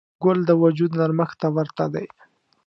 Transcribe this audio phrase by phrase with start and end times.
[0.23, 2.05] ګل د وجود نرمښت ته ورته دی.